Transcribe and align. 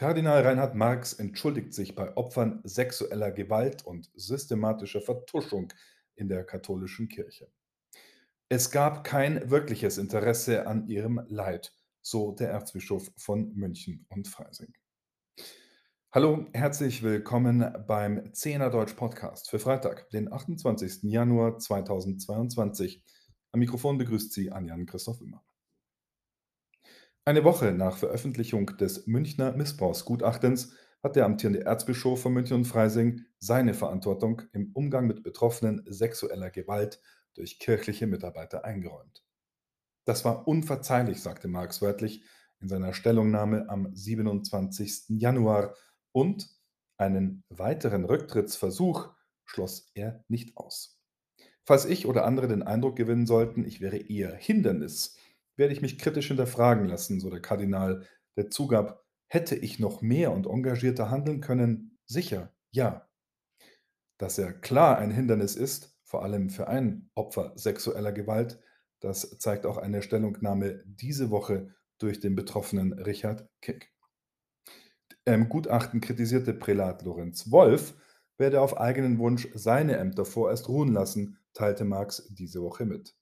Kardinal 0.00 0.40
Reinhard 0.40 0.74
Marx 0.74 1.12
entschuldigt 1.12 1.74
sich 1.74 1.94
bei 1.94 2.16
Opfern 2.16 2.62
sexueller 2.64 3.30
Gewalt 3.32 3.84
und 3.84 4.10
systematischer 4.14 5.02
Vertuschung 5.02 5.74
in 6.16 6.26
der 6.26 6.42
katholischen 6.42 7.06
Kirche. 7.08 7.52
Es 8.48 8.70
gab 8.70 9.04
kein 9.04 9.50
wirkliches 9.50 9.98
Interesse 9.98 10.66
an 10.66 10.88
ihrem 10.88 11.20
Leid, 11.28 11.74
so 12.00 12.32
der 12.32 12.48
Erzbischof 12.48 13.12
von 13.18 13.52
München 13.52 14.06
und 14.08 14.26
Freising. 14.26 14.72
Hallo, 16.12 16.46
herzlich 16.54 17.02
willkommen 17.02 17.70
beim 17.86 18.32
Zehner 18.32 18.70
Deutsch 18.70 18.94
Podcast 18.94 19.50
für 19.50 19.58
Freitag, 19.58 20.08
den 20.08 20.32
28. 20.32 21.02
Januar 21.02 21.58
2022. 21.58 23.04
Am 23.52 23.60
Mikrofon 23.60 23.98
begrüßt 23.98 24.32
Sie 24.32 24.50
Anjan 24.50 24.86
Christoph 24.86 25.20
Immer. 25.20 25.44
Eine 27.30 27.44
Woche 27.44 27.70
nach 27.70 27.96
Veröffentlichung 27.96 28.76
des 28.78 29.06
Münchner 29.06 29.52
Missbrauchsgutachtens 29.52 30.72
hat 31.00 31.14
der 31.14 31.26
amtierende 31.26 31.64
Erzbischof 31.64 32.20
von 32.20 32.32
München 32.32 32.56
und 32.56 32.64
Freising 32.64 33.20
seine 33.38 33.72
Verantwortung 33.72 34.42
im 34.52 34.72
Umgang 34.72 35.06
mit 35.06 35.22
Betroffenen 35.22 35.84
sexueller 35.86 36.50
Gewalt 36.50 37.00
durch 37.34 37.60
kirchliche 37.60 38.08
Mitarbeiter 38.08 38.64
eingeräumt. 38.64 39.24
Das 40.04 40.24
war 40.24 40.48
unverzeihlich, 40.48 41.22
sagte 41.22 41.46
Marx 41.46 41.80
wörtlich 41.80 42.24
in 42.58 42.66
seiner 42.66 42.94
Stellungnahme 42.94 43.68
am 43.68 43.94
27. 43.94 45.20
Januar 45.20 45.76
und 46.10 46.50
einen 46.96 47.44
weiteren 47.48 48.06
Rücktrittsversuch 48.06 49.08
schloss 49.44 49.92
er 49.94 50.24
nicht 50.26 50.56
aus. 50.56 51.00
Falls 51.62 51.84
ich 51.84 52.06
oder 52.06 52.24
andere 52.24 52.48
den 52.48 52.64
Eindruck 52.64 52.96
gewinnen 52.96 53.26
sollten, 53.26 53.64
ich 53.64 53.80
wäre 53.80 53.98
eher 53.98 54.34
Hindernis 54.34 55.16
werde 55.60 55.74
ich 55.74 55.82
mich 55.82 55.98
kritisch 55.98 56.28
hinterfragen 56.28 56.86
lassen, 56.88 57.20
so 57.20 57.30
der 57.30 57.40
Kardinal, 57.40 58.04
der 58.36 58.50
zugab, 58.50 59.04
hätte 59.28 59.54
ich 59.54 59.78
noch 59.78 60.02
mehr 60.02 60.32
und 60.32 60.46
engagierter 60.48 61.10
handeln 61.10 61.40
können? 61.40 61.98
Sicher, 62.06 62.52
ja. 62.72 63.08
Dass 64.18 64.38
er 64.38 64.52
klar 64.52 64.98
ein 64.98 65.12
Hindernis 65.12 65.54
ist, 65.54 65.96
vor 66.02 66.24
allem 66.24 66.50
für 66.50 66.66
ein 66.66 67.10
Opfer 67.14 67.52
sexueller 67.54 68.10
Gewalt, 68.10 68.58
das 69.00 69.38
zeigt 69.38 69.66
auch 69.66 69.76
eine 69.76 70.02
Stellungnahme 70.02 70.82
diese 70.84 71.30
Woche 71.30 71.74
durch 71.98 72.18
den 72.18 72.34
betroffenen 72.34 72.92
Richard 72.94 73.48
Kick. 73.60 73.92
Im 75.24 75.48
Gutachten 75.48 76.00
kritisierte 76.00 76.54
Prälat 76.54 77.02
Lorenz 77.02 77.50
Wolf 77.50 77.94
werde 78.38 78.60
auf 78.60 78.78
eigenen 78.78 79.18
Wunsch 79.18 79.48
seine 79.54 79.98
Ämter 79.98 80.24
vorerst 80.24 80.68
ruhen 80.68 80.92
lassen, 80.92 81.38
teilte 81.52 81.84
Marx 81.84 82.26
diese 82.30 82.62
Woche 82.62 82.86
mit. 82.86 83.14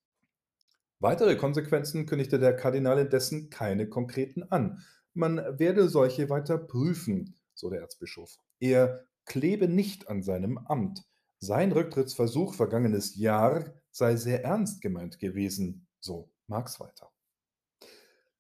Weitere 1.01 1.37
Konsequenzen 1.37 2.07
kündigte 2.07 2.39
der 2.39 2.57
Kardinal 2.57 2.99
indessen 2.99 3.51
keine 3.51 3.89
konkreten 3.89 4.43
an. 4.45 4.83
Man 5.15 5.37
werde 5.59 5.89
solche 5.89 6.29
weiter 6.29 6.59
prüfen, 6.59 7.39
so 7.55 7.71
der 7.71 7.81
Erzbischof. 7.81 8.39
Er 8.59 9.05
klebe 9.25 9.69
nicht 9.69 10.09
an 10.09 10.23
seinem 10.23 10.59
Amt. 10.59 11.05
Sein 11.39 11.71
Rücktrittsversuch 11.71 12.55
vergangenes 12.55 13.15
Jahr 13.17 13.75
sei 13.93 14.17
sehr 14.17 14.45
ernst 14.45 14.81
gemeint 14.81 15.21
gewesen, 15.21 15.87
so 16.01 16.33
Marx 16.49 16.81
weiter. 16.81 17.13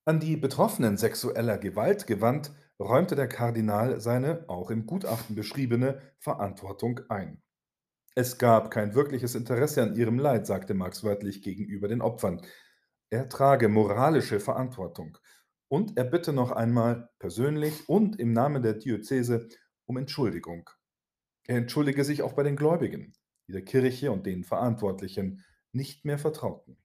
An 0.04 0.18
die 0.18 0.36
Betroffenen 0.36 0.96
sexueller 0.96 1.58
Gewalt 1.58 2.06
gewandt, 2.06 2.52
räumte 2.80 3.14
der 3.14 3.28
Kardinal 3.28 4.00
seine, 4.00 4.44
auch 4.48 4.70
im 4.70 4.86
Gutachten 4.86 5.36
beschriebene, 5.36 6.00
Verantwortung 6.18 7.00
ein. 7.08 7.42
Es 8.14 8.38
gab 8.38 8.70
kein 8.70 8.94
wirkliches 8.94 9.34
Interesse 9.34 9.82
an 9.82 9.94
ihrem 9.94 10.18
Leid, 10.18 10.46
sagte 10.46 10.74
Marx 10.74 11.04
wörtlich 11.04 11.42
gegenüber 11.42 11.88
den 11.88 12.02
Opfern. 12.02 12.42
Er 13.10 13.28
trage 13.28 13.68
moralische 13.68 14.40
Verantwortung 14.40 15.18
und 15.68 15.96
er 15.96 16.04
bitte 16.04 16.32
noch 16.32 16.50
einmal 16.50 17.10
persönlich 17.18 17.88
und 17.88 18.18
im 18.18 18.32
Namen 18.32 18.62
der 18.62 18.74
Diözese 18.74 19.48
um 19.86 19.96
Entschuldigung. 19.96 20.68
Er 21.46 21.56
entschuldige 21.56 22.04
sich 22.04 22.22
auch 22.22 22.34
bei 22.34 22.42
den 22.42 22.56
Gläubigen, 22.56 23.14
die 23.46 23.52
der 23.52 23.64
Kirche 23.64 24.12
und 24.12 24.26
den 24.26 24.44
Verantwortlichen 24.44 25.44
nicht 25.72 26.04
mehr 26.04 26.18
vertrauten. 26.18 26.76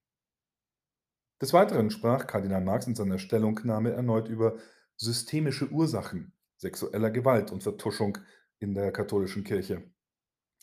Des 1.41 1.51
Weiteren 1.51 1.89
sprach 1.89 2.27
Kardinal 2.27 2.61
Marx 2.61 2.87
in 2.87 2.95
seiner 2.95 3.19
Stellungnahme 3.19 3.91
erneut 3.91 4.29
über 4.29 4.57
systemische 4.95 5.69
Ursachen 5.69 6.33
sexueller 6.63 7.11
Gewalt 7.11 7.51
und 7.51 7.61
Vertuschung 7.61 8.17
in 8.59 8.73
der 8.73 8.91
katholischen 8.91 9.43
Kirche. 9.43 9.83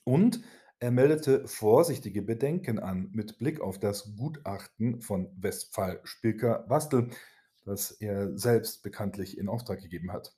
Und 0.04 0.42
er 0.78 0.90
meldete 0.90 1.46
vorsichtige 1.46 2.22
Bedenken 2.22 2.78
an 2.78 3.10
mit 3.12 3.38
Blick 3.38 3.60
auf 3.60 3.78
das 3.78 4.16
Gutachten 4.16 5.02
von 5.02 5.30
Westphal 5.36 6.00
Spilker-Wastel, 6.04 7.10
das 7.64 7.90
er 7.90 8.36
selbst 8.36 8.82
bekanntlich 8.82 9.36
in 9.36 9.48
Auftrag 9.48 9.82
gegeben 9.82 10.10
hat. 10.10 10.34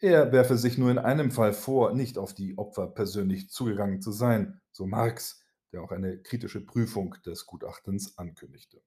Er 0.00 0.32
werfe 0.32 0.56
sich 0.56 0.78
nur 0.78 0.90
in 0.90 0.98
einem 0.98 1.30
Fall 1.30 1.52
vor, 1.52 1.92
nicht 1.92 2.18
auf 2.18 2.34
die 2.34 2.58
Opfer 2.58 2.88
persönlich 2.88 3.50
zugegangen 3.50 4.00
zu 4.00 4.12
sein, 4.12 4.60
so 4.72 4.86
Marx, 4.86 5.44
der 5.72 5.82
auch 5.82 5.92
eine 5.92 6.18
kritische 6.18 6.64
Prüfung 6.64 7.14
des 7.24 7.46
Gutachtens 7.46 8.18
ankündigte. 8.18 8.82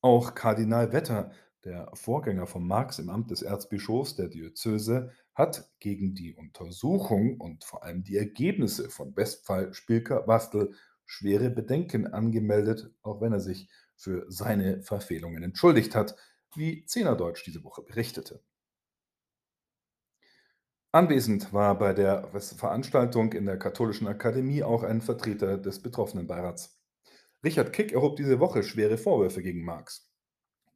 Auch 0.00 0.34
Kardinal 0.34 0.92
Wetter 0.92 1.32
der 1.64 1.90
Vorgänger 1.94 2.46
von 2.46 2.66
Marx 2.66 2.98
im 3.00 3.10
Amt 3.10 3.32
des 3.32 3.42
Erzbischofs 3.42 4.14
der 4.14 4.28
Diözese 4.28 5.10
hat 5.36 5.70
gegen 5.80 6.14
die 6.14 6.34
Untersuchung 6.34 7.38
und 7.38 7.62
vor 7.62 7.84
allem 7.84 8.02
die 8.02 8.16
Ergebnisse 8.16 8.88
von 8.88 9.14
Westphal 9.14 9.72
Spilker-Wastel 9.74 10.72
schwere 11.04 11.50
Bedenken 11.50 12.06
angemeldet, 12.06 12.90
auch 13.02 13.20
wenn 13.20 13.32
er 13.32 13.40
sich 13.40 13.68
für 13.96 14.24
seine 14.28 14.82
Verfehlungen 14.82 15.42
entschuldigt 15.42 15.94
hat, 15.94 16.16
wie 16.54 16.84
Zehnerdeutsch 16.86 17.44
diese 17.44 17.62
Woche 17.64 17.82
berichtete. 17.82 18.42
Anwesend 20.90 21.52
war 21.52 21.78
bei 21.78 21.92
der 21.92 22.28
Veranstaltung 22.40 23.34
in 23.34 23.44
der 23.44 23.58
Katholischen 23.58 24.06
Akademie 24.06 24.62
auch 24.62 24.82
ein 24.82 25.02
Vertreter 25.02 25.58
des 25.58 25.82
betroffenen 25.82 26.26
Beirats. 26.26 26.80
Richard 27.44 27.74
Kick 27.74 27.92
erhob 27.92 28.16
diese 28.16 28.40
Woche 28.40 28.62
schwere 28.62 28.96
Vorwürfe 28.96 29.42
gegen 29.42 29.62
Marx. 29.62 30.10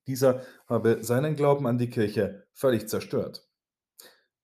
Dieser 0.06 0.44
habe 0.66 1.03
seinen 1.03 1.37
Glauben 1.37 1.66
an 1.66 1.78
die 1.78 1.88
Kirche 1.88 2.47
völlig 2.53 2.88
zerstört. 2.88 3.50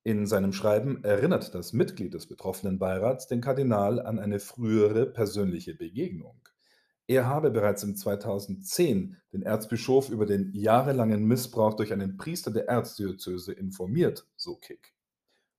In 0.06 0.28
seinem 0.28 0.52
Schreiben 0.52 1.02
erinnert 1.02 1.52
das 1.52 1.72
Mitglied 1.72 2.14
des 2.14 2.28
betroffenen 2.28 2.78
Beirats 2.78 3.26
den 3.26 3.40
Kardinal 3.40 3.98
an 3.98 4.20
eine 4.20 4.38
frühere 4.38 5.04
persönliche 5.04 5.74
Begegnung. 5.74 6.48
Er 7.08 7.26
habe 7.26 7.50
bereits 7.50 7.82
im 7.82 7.96
2010 7.96 9.16
den 9.32 9.42
Erzbischof 9.42 10.08
über 10.08 10.24
den 10.24 10.52
jahrelangen 10.54 11.24
Missbrauch 11.24 11.74
durch 11.74 11.92
einen 11.92 12.18
Priester 12.18 12.52
der 12.52 12.68
Erzdiözese 12.68 13.52
informiert, 13.52 14.28
so 14.36 14.54
Kick. 14.54 14.94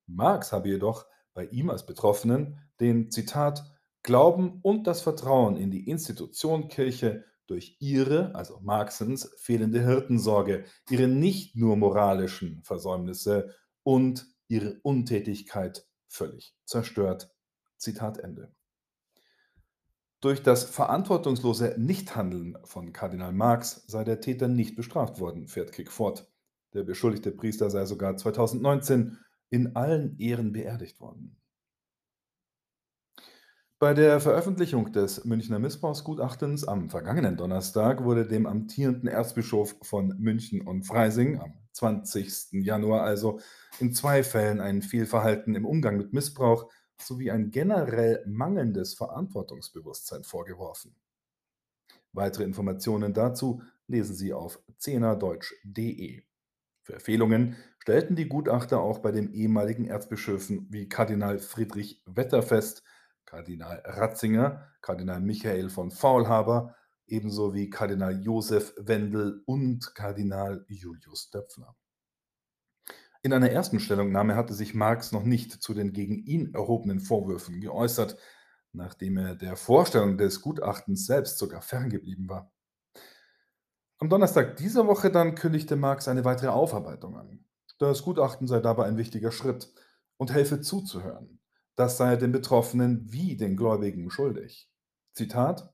Marx 0.05 0.53
habe 0.53 0.69
jedoch 0.69 1.07
bei 1.33 1.47
ihm 1.47 1.69
als 1.69 1.85
Betroffenen 1.85 2.57
den 2.79 3.11
Zitat 3.11 3.65
Glauben 4.01 4.61
und 4.61 4.87
das 4.87 5.01
Vertrauen 5.01 5.57
in 5.57 5.71
die 5.71 5.89
Institution 5.89 6.69
Kirche 6.69 7.25
durch 7.47 7.75
ihre, 7.81 8.33
also 8.33 8.61
Marxens, 8.61 9.29
fehlende 9.39 9.83
Hirtensorge, 9.83 10.63
ihre 10.89 11.09
nicht 11.09 11.57
nur 11.57 11.75
moralischen 11.75 12.63
Versäumnisse 12.63 13.53
und 13.83 14.25
ihre 14.47 14.79
Untätigkeit 14.81 15.87
völlig 16.07 16.55
zerstört. 16.65 17.33
Zitat 17.77 18.17
Ende. 18.17 18.51
Durch 20.19 20.41
das 20.41 20.63
verantwortungslose 20.63 21.75
Nichthandeln 21.77 22.57
von 22.63 22.91
Kardinal 22.91 23.33
Marx 23.33 23.83
sei 23.87 24.03
der 24.03 24.19
Täter 24.19 24.47
nicht 24.47 24.75
bestraft 24.75 25.19
worden, 25.19 25.47
fährt 25.47 25.71
Kick 25.71 25.91
fort. 25.91 26.27
Der 26.73 26.83
beschuldigte 26.83 27.31
Priester 27.31 27.69
sei 27.69 27.85
sogar 27.85 28.17
2019 28.17 29.19
in 29.49 29.75
allen 29.75 30.17
Ehren 30.17 30.53
beerdigt 30.53 30.99
worden. 30.99 31.37
Bei 33.79 33.93
der 33.93 34.19
Veröffentlichung 34.19 34.91
des 34.91 35.23
Münchner 35.23 35.59
Missbrauchsgutachtens 35.59 36.67
am 36.67 36.89
vergangenen 36.89 37.37
Donnerstag 37.37 38.03
wurde 38.03 38.25
dem 38.25 38.47
amtierenden 38.47 39.07
Erzbischof 39.07 39.75
von 39.83 40.15
München 40.17 40.61
und 40.61 40.81
Freising 40.81 41.39
am 41.39 41.53
20. 41.77 42.63
Januar 42.63 43.03
also 43.03 43.39
in 43.79 43.93
zwei 43.93 44.23
Fällen 44.23 44.59
ein 44.59 44.81
Fehlverhalten 44.81 45.55
im 45.55 45.65
Umgang 45.65 45.97
mit 45.97 46.13
Missbrauch 46.13 46.71
sowie 46.99 47.31
ein 47.31 47.51
generell 47.51 48.23
mangelndes 48.27 48.95
Verantwortungsbewusstsein 48.95 50.23
vorgeworfen. 50.23 50.95
Weitere 52.13 52.43
Informationen 52.43 53.13
dazu 53.13 53.61
lesen 53.87 54.15
Sie 54.15 54.33
auf 54.33 54.59
zehnerdeutsch.de. 54.77 56.23
Verfehlungen 56.81 57.57
stellten 57.79 58.15
die 58.15 58.27
Gutachter 58.27 58.79
auch 58.79 58.99
bei 58.99 59.11
den 59.11 59.31
ehemaligen 59.33 59.85
Erzbischöfen 59.85 60.67
wie 60.71 60.89
Kardinal 60.89 61.37
Friedrich 61.37 62.01
Wetter 62.05 62.41
fest, 62.41 62.83
Kardinal 63.25 63.83
Ratzinger, 63.85 64.67
Kardinal 64.81 65.21
Michael 65.21 65.69
von 65.69 65.91
Faulhaber, 65.91 66.75
ebenso 67.07 67.53
wie 67.53 67.69
Kardinal 67.69 68.21
Josef 68.21 68.73
Wendel 68.77 69.41
und 69.45 69.95
Kardinal 69.95 70.65
Julius 70.67 71.29
Döpfner. 71.29 71.75
In 73.23 73.33
einer 73.33 73.49
ersten 73.49 73.79
Stellungnahme 73.79 74.35
hatte 74.35 74.53
sich 74.53 74.73
Marx 74.73 75.11
noch 75.11 75.23
nicht 75.23 75.51
zu 75.51 75.73
den 75.73 75.91
gegen 75.91 76.17
ihn 76.17 76.53
erhobenen 76.53 76.99
Vorwürfen 76.99 77.59
geäußert, 77.59 78.17
nachdem 78.73 79.17
er 79.17 79.35
der 79.35 79.55
Vorstellung 79.55 80.17
des 80.17 80.41
Gutachtens 80.41 81.05
selbst 81.05 81.37
sogar 81.37 81.61
ferngeblieben 81.61 82.29
war. 82.29 82.51
Am 83.99 84.09
Donnerstag 84.09 84.57
dieser 84.57 84.85
Woche 84.85 85.09
dann 85.09 85.35
kündigte 85.35 85.75
Marx 85.75 86.07
eine 86.07 86.23
weitere 86.23 86.49
Aufarbeitung 86.49 87.17
an. 87.17 87.45
Das 87.79 88.03
Gutachten 88.03 88.47
sei 88.47 88.59
dabei 88.59 88.85
ein 88.85 88.97
wichtiger 88.97 89.31
Schritt 89.31 89.73
und 90.17 90.31
helfe 90.31 90.61
zuzuhören. 90.61 91.39
Das 91.75 91.97
sei 91.97 92.15
den 92.15 92.31
Betroffenen 92.31 93.11
wie 93.11 93.37
den 93.37 93.55
Gläubigen 93.55 94.09
schuldig. 94.09 94.69
Zitat: 95.13 95.73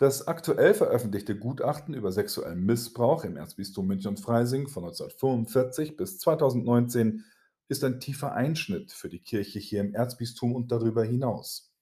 Das 0.00 0.26
aktuell 0.26 0.72
veröffentlichte 0.72 1.38
Gutachten 1.38 1.92
über 1.92 2.10
sexuellen 2.10 2.64
Missbrauch 2.64 3.22
im 3.24 3.36
Erzbistum 3.36 3.86
München 3.86 4.08
und 4.08 4.18
Freising 4.18 4.66
von 4.66 4.84
1945 4.84 5.98
bis 5.98 6.18
2019 6.20 7.22
ist 7.68 7.84
ein 7.84 8.00
tiefer 8.00 8.32
Einschnitt 8.32 8.92
für 8.92 9.10
die 9.10 9.20
Kirche 9.20 9.58
hier 9.58 9.82
im 9.82 9.92
Erzbistum 9.92 10.54
und 10.54 10.72
darüber 10.72 11.04
hinaus. 11.04 11.74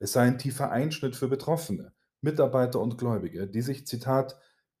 Es 0.00 0.12
sei 0.12 0.22
ein 0.22 0.38
tiefer 0.38 0.72
Einschnitt 0.72 1.14
für 1.14 1.28
Betroffene, 1.28 1.92
Mitarbeiter 2.20 2.80
und 2.80 2.98
Gläubige, 2.98 3.46
die 3.46 3.62
sich, 3.62 3.86
Zitat, 3.86 4.36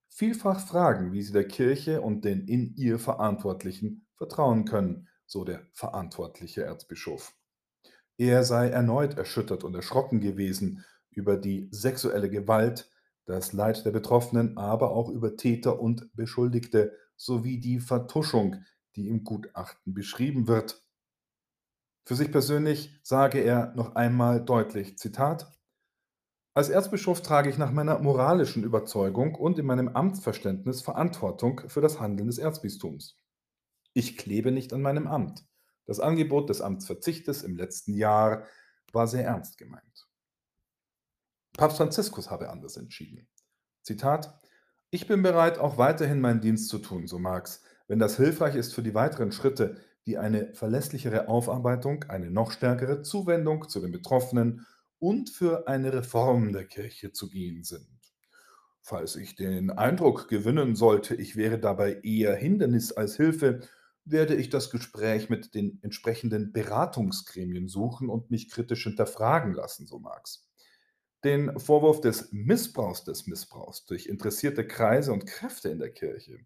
vielfach 0.08 0.58
fragen, 0.58 1.12
wie 1.12 1.22
sie 1.22 1.32
der 1.32 1.46
Kirche 1.46 2.00
und 2.00 2.24
den 2.24 2.48
in 2.48 2.74
ihr 2.74 2.98
Verantwortlichen 2.98 4.08
vertrauen 4.16 4.64
können, 4.64 5.06
so 5.24 5.44
der 5.44 5.68
verantwortliche 5.72 6.64
Erzbischof. 6.64 7.32
Er 8.16 8.42
sei 8.42 8.70
erneut 8.70 9.16
erschüttert 9.16 9.62
und 9.62 9.76
erschrocken 9.76 10.20
gewesen 10.20 10.84
über 11.16 11.36
die 11.36 11.68
sexuelle 11.70 12.30
Gewalt, 12.30 12.90
das 13.24 13.52
Leid 13.52 13.84
der 13.84 13.92
Betroffenen, 13.92 14.56
aber 14.56 14.90
auch 14.90 15.08
über 15.08 15.36
Täter 15.36 15.80
und 15.80 16.14
Beschuldigte 16.14 16.96
sowie 17.16 17.58
die 17.58 17.80
Vertuschung, 17.80 18.64
die 18.96 19.08
im 19.08 19.24
Gutachten 19.24 19.94
beschrieben 19.94 20.48
wird. 20.48 20.82
Für 22.04 22.16
sich 22.16 22.32
persönlich 22.32 22.98
sage 23.02 23.38
er 23.38 23.72
noch 23.74 23.94
einmal 23.94 24.44
deutlich, 24.44 24.98
Zitat, 24.98 25.52
als 26.54 26.68
Erzbischof 26.68 27.22
trage 27.22 27.48
ich 27.48 27.56
nach 27.56 27.70
meiner 27.70 27.98
moralischen 28.00 28.62
Überzeugung 28.62 29.34
und 29.34 29.58
in 29.58 29.64
meinem 29.64 29.88
Amtsverständnis 29.88 30.82
Verantwortung 30.82 31.62
für 31.68 31.80
das 31.80 31.98
Handeln 31.98 32.26
des 32.26 32.36
Erzbistums. 32.36 33.18
Ich 33.94 34.18
klebe 34.18 34.52
nicht 34.52 34.74
an 34.74 34.82
meinem 34.82 35.06
Amt. 35.06 35.46
Das 35.86 35.98
Angebot 35.98 36.50
des 36.50 36.60
Amtsverzichtes 36.60 37.42
im 37.42 37.56
letzten 37.56 37.94
Jahr 37.94 38.44
war 38.92 39.06
sehr 39.06 39.24
ernst 39.24 39.56
gemeint. 39.56 40.08
Papst 41.62 41.76
Franziskus 41.76 42.28
habe 42.28 42.50
anders 42.50 42.76
entschieden. 42.76 43.28
Zitat: 43.82 44.36
Ich 44.90 45.06
bin 45.06 45.22
bereit, 45.22 45.60
auch 45.60 45.78
weiterhin 45.78 46.20
meinen 46.20 46.40
Dienst 46.40 46.68
zu 46.68 46.78
tun, 46.78 47.06
so 47.06 47.20
Marx, 47.20 47.62
wenn 47.86 48.00
das 48.00 48.16
hilfreich 48.16 48.56
ist 48.56 48.74
für 48.74 48.82
die 48.82 48.94
weiteren 48.94 49.30
Schritte, 49.30 49.76
die 50.04 50.18
eine 50.18 50.52
verlässlichere 50.54 51.28
Aufarbeitung, 51.28 52.02
eine 52.08 52.32
noch 52.32 52.50
stärkere 52.50 53.02
Zuwendung 53.02 53.68
zu 53.68 53.78
den 53.78 53.92
Betroffenen 53.92 54.66
und 54.98 55.30
für 55.30 55.68
eine 55.68 55.92
Reform 55.92 56.52
der 56.52 56.64
Kirche 56.64 57.12
zu 57.12 57.30
gehen 57.30 57.62
sind. 57.62 57.86
Falls 58.80 59.14
ich 59.14 59.36
den 59.36 59.70
Eindruck 59.70 60.26
gewinnen 60.26 60.74
sollte, 60.74 61.14
ich 61.14 61.36
wäre 61.36 61.60
dabei 61.60 62.00
eher 62.02 62.34
Hindernis 62.34 62.90
als 62.90 63.14
Hilfe, 63.14 63.60
werde 64.04 64.34
ich 64.34 64.50
das 64.50 64.70
Gespräch 64.70 65.30
mit 65.30 65.54
den 65.54 65.78
entsprechenden 65.82 66.52
Beratungsgremien 66.52 67.68
suchen 67.68 68.08
und 68.08 68.32
mich 68.32 68.50
kritisch 68.50 68.82
hinterfragen 68.82 69.54
lassen, 69.54 69.86
so 69.86 70.00
Marx. 70.00 70.48
Den 71.24 71.56
Vorwurf 71.58 72.00
des 72.00 72.32
Missbrauchs 72.32 73.04
des 73.04 73.28
Missbrauchs 73.28 73.84
durch 73.86 74.06
interessierte 74.06 74.66
Kreise 74.66 75.12
und 75.12 75.26
Kräfte 75.26 75.68
in 75.68 75.78
der 75.78 75.92
Kirche, 75.92 76.40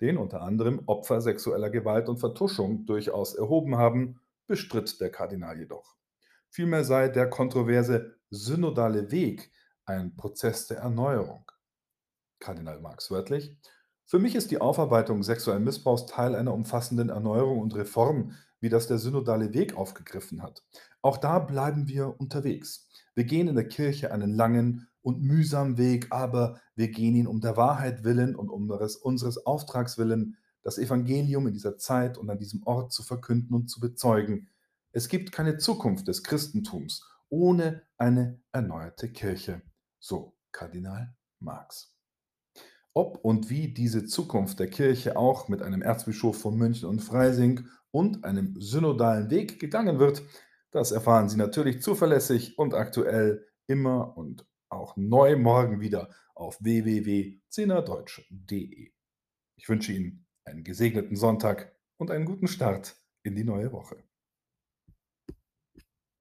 den 0.00 0.16
unter 0.16 0.40
anderem 0.40 0.82
Opfer 0.86 1.20
sexueller 1.20 1.68
Gewalt 1.68 2.08
und 2.08 2.18
Vertuschung 2.18 2.86
durchaus 2.86 3.34
erhoben 3.34 3.76
haben, 3.76 4.20
bestritt 4.46 5.00
der 5.00 5.10
Kardinal 5.10 5.58
jedoch. 5.58 5.96
Vielmehr 6.48 6.84
sei 6.84 7.08
der 7.08 7.28
kontroverse 7.28 8.16
synodale 8.30 9.10
Weg 9.10 9.52
ein 9.84 10.16
Prozess 10.16 10.66
der 10.66 10.78
Erneuerung. 10.78 11.50
Kardinal 12.40 12.80
Marx 12.80 13.10
wörtlich: 13.10 13.54
Für 14.06 14.18
mich 14.18 14.34
ist 14.34 14.50
die 14.50 14.60
Aufarbeitung 14.60 15.22
sexuellen 15.22 15.64
Missbrauchs 15.64 16.06
Teil 16.06 16.34
einer 16.34 16.54
umfassenden 16.54 17.10
Erneuerung 17.10 17.60
und 17.60 17.74
Reform, 17.74 18.34
wie 18.62 18.70
das 18.70 18.86
der 18.86 18.98
synodale 18.98 19.52
Weg 19.52 19.76
aufgegriffen 19.76 20.42
hat. 20.42 20.62
Auch 21.02 21.18
da 21.18 21.40
bleiben 21.40 21.88
wir 21.88 22.18
unterwegs. 22.18 22.88
Wir 23.14 23.24
gehen 23.24 23.48
in 23.48 23.56
der 23.56 23.68
Kirche 23.68 24.12
einen 24.12 24.32
langen 24.32 24.88
und 25.02 25.20
mühsamen 25.20 25.76
Weg, 25.76 26.06
aber 26.10 26.60
wir 26.76 26.88
gehen 26.88 27.16
ihn 27.16 27.26
um 27.26 27.40
der 27.40 27.56
Wahrheit 27.56 28.04
willen 28.04 28.36
und 28.36 28.48
um 28.48 28.70
unseres 28.70 29.44
Auftrags 29.44 29.98
willen, 29.98 30.38
das 30.62 30.78
Evangelium 30.78 31.48
in 31.48 31.52
dieser 31.52 31.76
Zeit 31.76 32.16
und 32.16 32.30
an 32.30 32.38
diesem 32.38 32.62
Ort 32.62 32.92
zu 32.92 33.02
verkünden 33.02 33.52
und 33.52 33.68
zu 33.68 33.80
bezeugen, 33.80 34.48
es 34.92 35.08
gibt 35.08 35.32
keine 35.32 35.58
Zukunft 35.58 36.06
des 36.06 36.22
Christentums 36.22 37.04
ohne 37.28 37.82
eine 37.96 38.40
erneuerte 38.52 39.10
Kirche, 39.10 39.62
so 39.98 40.36
Kardinal 40.52 41.16
Marx. 41.40 41.96
Ob 42.92 43.16
und 43.24 43.48
wie 43.48 43.72
diese 43.72 44.04
Zukunft 44.04 44.60
der 44.60 44.68
Kirche 44.68 45.16
auch 45.16 45.48
mit 45.48 45.62
einem 45.62 45.80
Erzbischof 45.80 46.38
von 46.38 46.56
München 46.56 46.90
und 46.90 47.00
Freising 47.00 47.66
und 47.92 48.24
einem 48.24 48.60
synodalen 48.60 49.30
Weg 49.30 49.60
gegangen 49.60 50.00
wird, 50.00 50.24
das 50.72 50.90
erfahren 50.90 51.28
Sie 51.28 51.36
natürlich 51.36 51.80
zuverlässig 51.82 52.58
und 52.58 52.74
aktuell 52.74 53.46
immer 53.66 54.16
und 54.16 54.46
auch 54.68 54.96
neu 54.96 55.36
morgen 55.36 55.80
wieder 55.80 56.10
auf 56.34 56.58
www.zehnerdeutsch.de. 56.60 58.90
Ich 59.56 59.68
wünsche 59.68 59.92
Ihnen 59.92 60.26
einen 60.44 60.64
gesegneten 60.64 61.14
Sonntag 61.14 61.76
und 61.98 62.10
einen 62.10 62.24
guten 62.24 62.48
Start 62.48 62.96
in 63.22 63.36
die 63.36 63.44
neue 63.44 63.70
Woche. 63.70 64.02